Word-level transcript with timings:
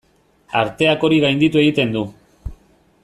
Arteak 0.61 1.05
hori 1.09 1.19
gainditu 1.25 1.61
egiten 1.65 1.93
du. 1.99 2.03